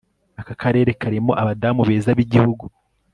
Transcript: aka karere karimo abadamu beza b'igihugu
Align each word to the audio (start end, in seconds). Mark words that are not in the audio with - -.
aka 0.41 0.53
karere 0.61 0.91
karimo 1.01 1.31
abadamu 1.41 1.81
beza 1.89 2.09
b'igihugu 2.17 2.65